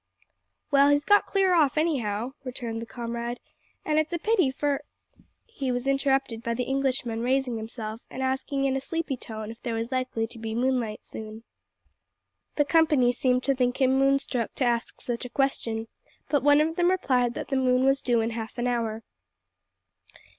[0.71, 3.39] "Well, he's got clear off, anyhow, returned the comrade,
[3.85, 4.81] an' it's a pity, for"
[5.59, 9.61] He was interrupted by the Englishman raising himself and asking in a sleepy tone if
[9.61, 11.43] there was likely to be moonlight soon.
[12.55, 15.87] The company seemed to think him moon struck to ask such a question,
[16.29, 19.03] but one of them replied that the moon was due in half an hour.